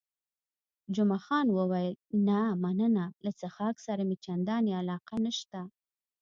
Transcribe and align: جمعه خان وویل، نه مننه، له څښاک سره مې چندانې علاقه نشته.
جمعه 0.95 1.19
خان 1.25 1.47
وویل، 1.57 1.95
نه 2.27 2.39
مننه، 2.63 3.05
له 3.25 3.31
څښاک 3.39 3.75
سره 3.87 4.01
مې 4.07 4.15
چندانې 4.25 4.71
علاقه 4.81 5.15
نشته. 5.25 5.59